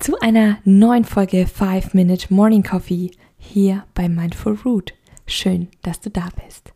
[0.00, 4.94] zu einer neuen Folge 5 Minute Morning Coffee hier bei Mindful Root.
[5.26, 6.72] Schön, dass du da bist.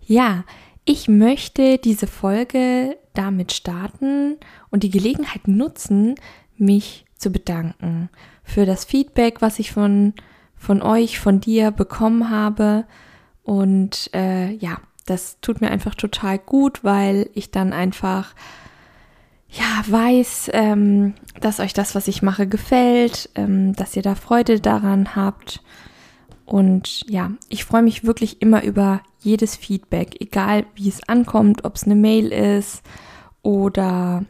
[0.00, 0.44] Ja,
[0.86, 4.38] ich möchte diese Folge damit starten
[4.70, 6.14] und die Gelegenheit nutzen,
[6.56, 8.08] mich zu bedanken
[8.42, 10.14] für das Feedback, was ich von,
[10.56, 12.86] von euch, von dir bekommen habe.
[13.42, 18.34] Und äh, ja, das tut mir einfach total gut, weil ich dann einfach
[19.54, 24.60] ja weiß, ähm, dass euch das, was ich mache, gefällt, ähm, dass ihr da Freude
[24.60, 25.62] daran habt.
[26.44, 31.76] Und ja, ich freue mich wirklich immer über jedes Feedback, egal wie es ankommt, ob
[31.76, 32.82] es eine Mail ist
[33.42, 34.24] oder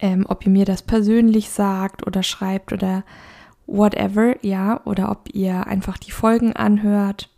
[0.00, 3.04] ähm, ob ihr mir das persönlich sagt oder schreibt oder
[3.66, 7.28] whatever, ja, oder ob ihr einfach die Folgen anhört,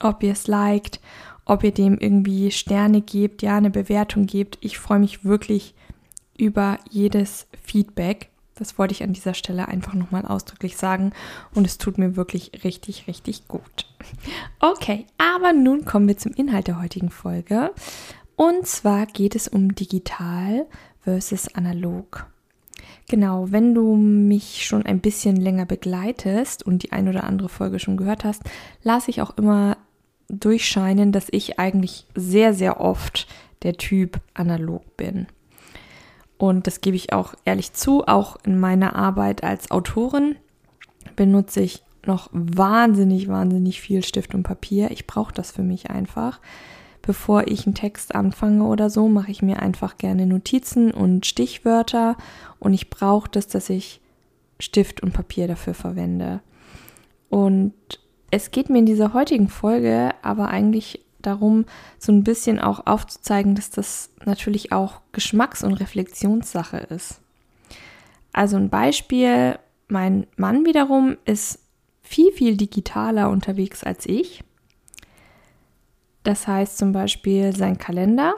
[0.00, 1.00] ob ihr es liked,
[1.46, 4.58] ob ihr dem irgendwie Sterne gebt, ja, eine Bewertung gebt.
[4.60, 5.74] Ich freue mich wirklich
[6.38, 8.30] über jedes Feedback.
[8.54, 11.12] Das wollte ich an dieser Stelle einfach nochmal ausdrücklich sagen
[11.54, 13.86] und es tut mir wirklich richtig, richtig gut.
[14.60, 17.70] Okay, aber nun kommen wir zum Inhalt der heutigen Folge.
[18.36, 20.66] Und zwar geht es um digital
[21.00, 22.26] versus analog.
[23.08, 27.78] Genau, wenn du mich schon ein bisschen länger begleitest und die ein oder andere Folge
[27.78, 28.42] schon gehört hast,
[28.82, 29.76] lasse ich auch immer
[30.28, 33.26] durchscheinen, dass ich eigentlich sehr, sehr oft
[33.62, 35.26] der Typ analog bin.
[36.38, 40.36] Und das gebe ich auch ehrlich zu, auch in meiner Arbeit als Autorin
[41.16, 44.90] benutze ich noch wahnsinnig, wahnsinnig viel Stift und Papier.
[44.90, 46.40] Ich brauche das für mich einfach.
[47.02, 52.16] Bevor ich einen Text anfange oder so, mache ich mir einfach gerne Notizen und Stichwörter
[52.58, 54.00] und ich brauche das, dass ich
[54.58, 56.40] Stift und Papier dafür verwende.
[57.28, 57.74] Und
[58.34, 61.66] es geht mir in dieser heutigen Folge aber eigentlich darum,
[62.00, 67.20] so ein bisschen auch aufzuzeigen, dass das natürlich auch Geschmacks- und Reflexionssache ist.
[68.32, 69.56] Also ein Beispiel,
[69.86, 71.60] mein Mann wiederum ist
[72.02, 74.42] viel, viel digitaler unterwegs als ich.
[76.24, 78.34] Das heißt zum Beispiel, sein Kalender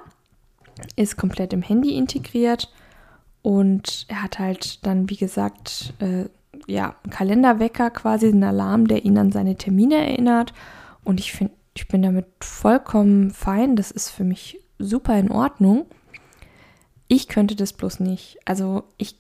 [0.95, 2.71] ist komplett im Handy integriert
[3.41, 6.27] und er hat halt dann, wie gesagt, äh,
[6.67, 10.53] ja, einen Kalenderwecker quasi, einen Alarm, der ihn an seine Termine erinnert.
[11.05, 13.77] Und ich finde, ich bin damit vollkommen fein.
[13.77, 15.87] Das ist für mich super in Ordnung.
[17.09, 18.39] Ich könnte das bloß nicht.
[18.45, 19.17] Also ich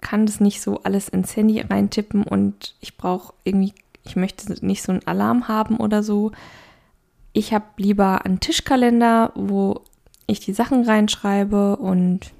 [0.00, 3.74] kann das nicht so alles ins Handy reintippen und ich brauche irgendwie,
[4.04, 6.32] ich möchte nicht so einen Alarm haben oder so.
[7.32, 9.82] Ich habe lieber einen Tischkalender, wo
[10.26, 12.32] ich die Sachen reinschreibe und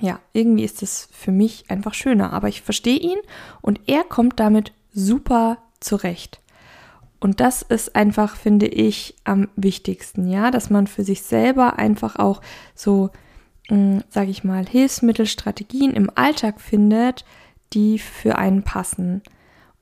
[0.00, 2.32] ja, irgendwie ist es für mich einfach schöner.
[2.32, 3.18] Aber ich verstehe ihn
[3.60, 6.40] und er kommt damit super zurecht.
[7.20, 12.16] Und das ist einfach, finde ich, am wichtigsten, ja, dass man für sich selber einfach
[12.16, 12.40] auch
[12.74, 13.10] so,
[13.68, 17.26] mm, sage ich mal, Hilfsmittelstrategien im Alltag findet,
[17.74, 19.22] die für einen passen.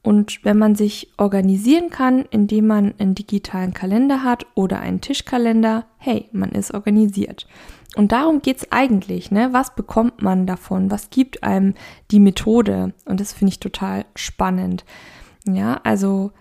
[0.09, 5.85] Und wenn man sich organisieren kann, indem man einen digitalen Kalender hat oder einen Tischkalender,
[5.99, 7.47] hey, man ist organisiert.
[7.95, 9.53] Und darum geht es eigentlich, ne?
[9.53, 10.91] Was bekommt man davon?
[10.91, 11.75] Was gibt einem
[12.11, 12.95] die Methode?
[13.05, 14.87] Und das finde ich total spannend.
[15.47, 16.33] Ja, also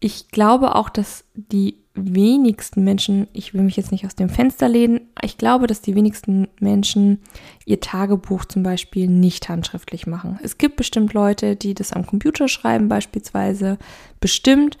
[0.00, 4.68] ich glaube auch, dass die wenigsten Menschen, ich will mich jetzt nicht aus dem Fenster
[4.68, 7.20] lehnen, ich glaube, dass die wenigsten Menschen
[7.66, 10.38] ihr Tagebuch zum Beispiel nicht handschriftlich machen.
[10.42, 13.78] Es gibt bestimmt Leute, die das am Computer schreiben, beispielsweise,
[14.18, 14.76] bestimmt.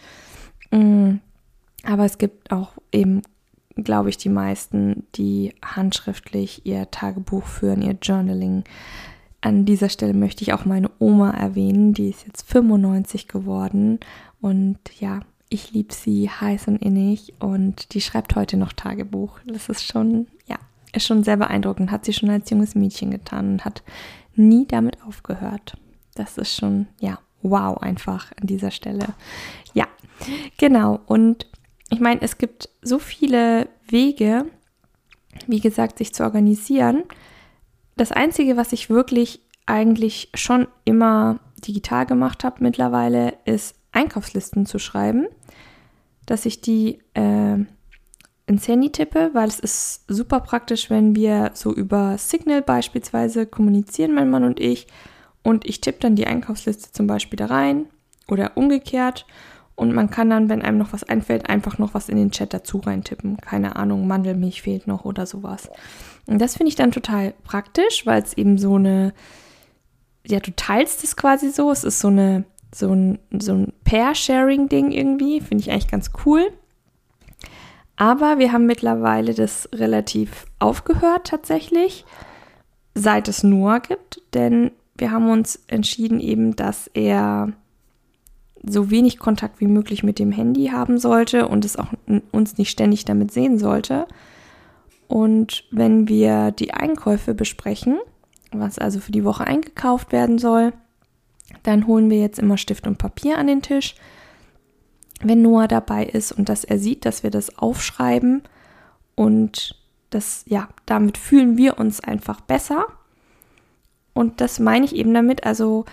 [0.72, 1.16] Mm,
[1.84, 3.22] aber es gibt auch eben,
[3.76, 8.64] glaube ich, die meisten, die handschriftlich ihr Tagebuch führen, ihr Journaling.
[9.40, 14.00] An dieser Stelle möchte ich auch meine Oma erwähnen, die ist jetzt 95 geworden
[14.40, 15.20] und ja,
[15.54, 19.38] ich liebe sie heiß und innig und die schreibt heute noch Tagebuch.
[19.46, 20.56] Das ist schon, ja,
[20.92, 21.90] ist schon sehr beeindruckend.
[21.90, 23.82] Hat sie schon als junges Mädchen getan und hat
[24.34, 25.76] nie damit aufgehört.
[26.16, 29.14] Das ist schon, ja, wow, einfach an dieser Stelle.
[29.74, 29.86] Ja,
[30.58, 31.00] genau.
[31.06, 31.46] Und
[31.88, 34.46] ich meine, es gibt so viele Wege,
[35.46, 37.04] wie gesagt, sich zu organisieren.
[37.96, 44.78] Das Einzige, was ich wirklich eigentlich schon immer digital gemacht habe mittlerweile, ist Einkaufslisten zu
[44.78, 45.26] schreiben,
[46.26, 47.58] dass ich die äh,
[48.46, 54.14] ins Handy tippe, weil es ist super praktisch, wenn wir so über Signal beispielsweise kommunizieren,
[54.14, 54.86] mein Mann und ich.
[55.42, 57.86] und ich tippe dann die Einkaufsliste zum Beispiel da rein
[58.28, 59.26] oder umgekehrt.
[59.76, 62.54] Und man kann dann, wenn einem noch was einfällt, einfach noch was in den Chat
[62.54, 63.36] dazu reintippen.
[63.38, 65.68] Keine Ahnung, Mandelmilch fehlt noch oder sowas.
[66.26, 69.12] Und das finde ich dann total praktisch, weil es eben so eine,
[70.26, 71.70] ja, du teilst es quasi so.
[71.72, 75.40] Es ist so eine, so ein, so ein Pair-Sharing-Ding irgendwie.
[75.40, 76.50] Finde ich eigentlich ganz cool.
[77.96, 82.04] Aber wir haben mittlerweile das relativ aufgehört tatsächlich,
[82.94, 87.52] seit es Noah gibt, denn wir haben uns entschieden eben, dass er
[88.66, 91.92] so wenig Kontakt wie möglich mit dem Handy haben sollte und es auch
[92.32, 94.06] uns nicht ständig damit sehen sollte.
[95.06, 97.98] Und wenn wir die Einkäufe besprechen,
[98.52, 100.72] was also für die Woche eingekauft werden soll,
[101.64, 103.96] dann holen wir jetzt immer Stift und Papier an den Tisch,
[105.20, 108.42] wenn Noah dabei ist und dass er sieht, dass wir das aufschreiben
[109.16, 109.76] und
[110.10, 112.86] das, ja, damit fühlen wir uns einfach besser.
[114.12, 115.84] Und das meine ich eben damit, also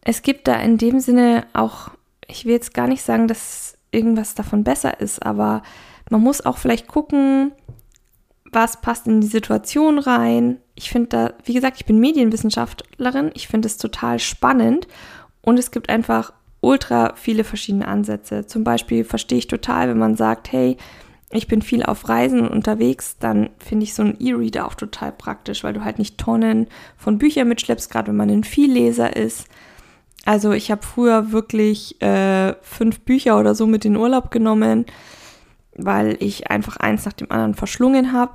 [0.00, 1.90] es gibt da in dem Sinne auch,
[2.26, 5.62] ich will jetzt gar nicht sagen, dass irgendwas davon besser ist, aber
[6.10, 7.52] man muss auch vielleicht gucken,
[8.50, 10.58] was passt in die Situation rein.
[10.78, 14.86] Ich finde da, wie gesagt, ich bin Medienwissenschaftlerin, ich finde es total spannend
[15.42, 18.46] und es gibt einfach ultra viele verschiedene Ansätze.
[18.46, 20.76] Zum Beispiel verstehe ich total, wenn man sagt, hey,
[21.32, 25.10] ich bin viel auf Reisen und unterwegs, dann finde ich so ein E-Reader auch total
[25.10, 29.48] praktisch, weil du halt nicht Tonnen von Büchern mitschleppst, gerade wenn man ein Vielleser ist.
[30.26, 34.86] Also ich habe früher wirklich äh, fünf Bücher oder so mit in Urlaub genommen,
[35.74, 38.32] weil ich einfach eins nach dem anderen verschlungen habe.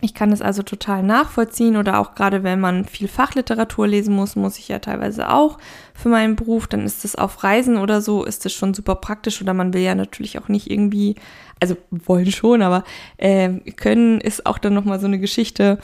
[0.00, 4.34] Ich kann das also total nachvollziehen oder auch gerade wenn man viel Fachliteratur lesen muss,
[4.34, 5.58] muss ich ja teilweise auch
[5.94, 9.42] für meinen Beruf, dann ist es auf Reisen oder so, ist es schon super praktisch
[9.42, 11.16] oder man will ja natürlich auch nicht irgendwie,
[11.60, 12.84] also wollen schon, aber
[13.18, 15.78] äh, können ist auch dann nochmal so eine Geschichte,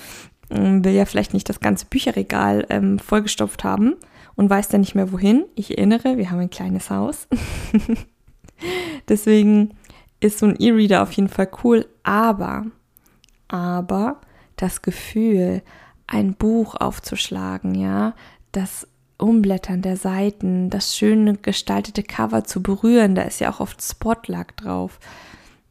[0.51, 3.97] ähm, will ja vielleicht nicht das ganze Bücherregal ähm, vollgestopft haben
[4.37, 5.45] und weiß dann nicht mehr wohin.
[5.57, 7.29] Ich erinnere, wir haben ein kleines Haus.
[9.09, 9.75] Deswegen
[10.21, 12.67] ist so ein E-Reader auf jeden Fall cool, aber,
[13.49, 14.21] aber
[14.57, 15.63] das Gefühl,
[16.07, 18.15] ein Buch aufzuschlagen, ja,
[18.53, 18.87] das
[19.19, 24.57] Umblättern der Seiten, das schöne gestaltete Cover zu berühren, da ist ja auch oft Spotlack
[24.57, 24.99] drauf.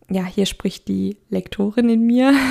[0.10, 2.33] Ja, hier spricht die Lektorin in mir.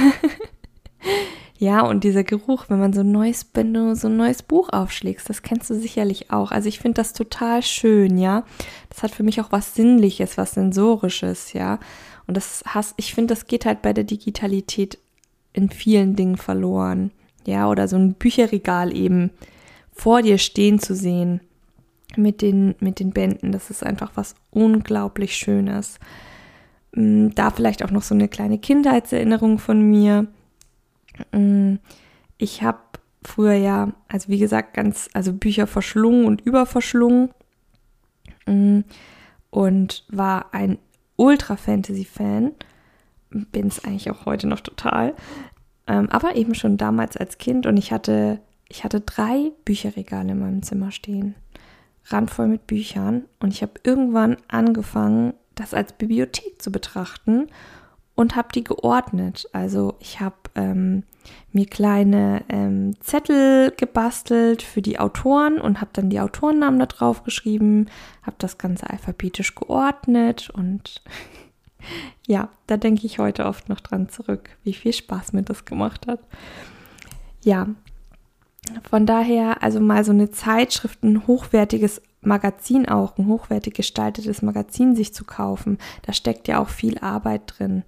[1.58, 4.70] Ja, und dieser Geruch, wenn man so ein neues, wenn du so ein neues Buch
[4.70, 6.50] aufschlägst, das kennst du sicherlich auch.
[6.50, 8.44] Also ich finde das total schön, ja.
[8.90, 11.78] Das hat für mich auch was Sinnliches, was Sensorisches, ja.
[12.26, 14.98] Und das hast, ich finde, das geht halt bei der Digitalität
[15.54, 17.10] in vielen Dingen verloren.
[17.46, 19.30] Ja, oder so ein Bücherregal eben
[19.92, 21.40] vor dir stehen zu sehen
[22.16, 23.52] mit den, mit den Bänden.
[23.52, 25.98] Das ist einfach was unglaublich Schönes.
[26.94, 30.26] Mm, da vielleicht auch noch so eine kleine Kindheitserinnerung von mir.
[31.32, 31.76] Mm,
[32.38, 32.78] ich habe
[33.22, 37.30] früher ja, also wie gesagt, ganz, also Bücher verschlungen und überverschlungen
[38.46, 38.80] mm,
[39.50, 40.78] und war ein
[41.16, 42.52] Ultra-Fantasy-Fan.
[43.52, 45.14] Bin es eigentlich auch heute noch total.
[45.86, 50.38] Ähm, aber eben schon damals als Kind und ich hatte, ich hatte drei Bücherregale in
[50.38, 51.34] meinem Zimmer stehen.
[52.06, 53.24] Randvoll mit Büchern.
[53.40, 57.46] Und ich habe irgendwann angefangen, das als Bibliothek zu betrachten
[58.14, 59.48] und habe die geordnet.
[59.52, 61.04] Also ich habe ähm,
[61.52, 67.24] mir kleine ähm, Zettel gebastelt für die Autoren und habe dann die Autorennamen da drauf
[67.24, 67.86] geschrieben,
[68.22, 71.02] habe das Ganze alphabetisch geordnet und
[72.26, 76.06] ja, da denke ich heute oft noch dran zurück, wie viel Spaß mir das gemacht
[76.06, 76.20] hat.
[77.42, 77.68] Ja,
[78.88, 84.96] von daher also mal so eine Zeitschrift, ein hochwertiges Magazin auch, ein hochwertig gestaltetes Magazin
[84.96, 85.78] sich zu kaufen.
[86.02, 87.84] Da steckt ja auch viel Arbeit drin.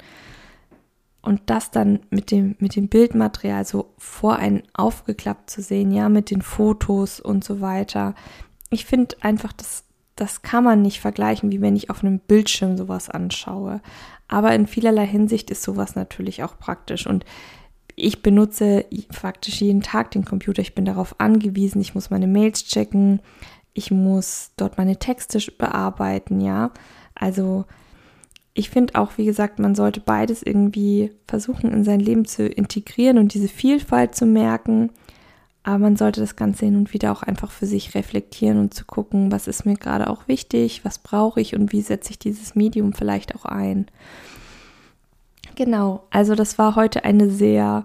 [1.23, 6.09] Und das dann mit dem, mit dem Bildmaterial so vor einen aufgeklappt zu sehen, ja,
[6.09, 8.15] mit den Fotos und so weiter.
[8.71, 9.86] Ich finde einfach, das,
[10.17, 13.81] das kann man nicht vergleichen, wie wenn ich auf einem Bildschirm sowas anschaue.
[14.29, 17.07] Aber in vielerlei Hinsicht ist sowas natürlich auch praktisch.
[17.07, 17.25] Und
[17.95, 20.63] ich benutze faktisch jeden Tag den Computer.
[20.63, 21.81] Ich bin darauf angewiesen.
[21.81, 23.21] Ich muss meine Mails checken
[23.77, 26.71] ich muss dort meine Texte bearbeiten, ja.
[27.15, 27.67] Also
[28.55, 33.19] ich finde auch, wie gesagt, man sollte beides irgendwie versuchen in sein Leben zu integrieren
[33.19, 34.91] und diese Vielfalt zu merken.
[35.67, 38.85] Aber man sollte das Ganze hin und wieder auch einfach für sich reflektieren und zu
[38.85, 42.55] gucken, was ist mir gerade auch wichtig, was brauche ich und wie setze ich dieses
[42.55, 43.87] Medium vielleicht auch ein.
[45.57, 47.85] Genau, also das war heute eine sehr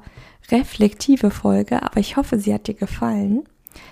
[0.51, 3.45] reflektive Folge, aber ich hoffe, sie hat dir gefallen.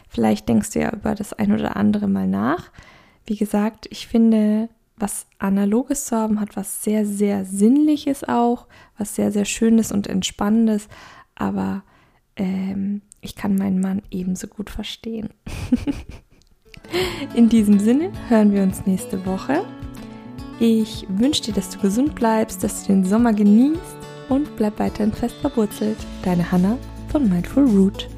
[0.08, 2.70] Vielleicht denkst du ja über das ein oder andere mal nach.
[3.26, 8.68] Wie gesagt, ich finde, was Analoges zu haben, hat was sehr, sehr Sinnliches auch,
[9.00, 10.88] was sehr, sehr Schönes und Entspannendes.
[11.34, 11.82] Aber
[12.36, 15.30] ähm, ich kann meinen Mann ebenso gut verstehen.
[17.36, 19.64] In diesem Sinne hören wir uns nächste Woche.
[20.60, 23.98] Ich wünsche dir, dass du gesund bleibst, dass du den Sommer genießt
[24.30, 25.98] und bleib weiterhin fest verwurzelt.
[26.24, 26.78] Deine Hanna
[27.12, 28.10] von Mindful Root.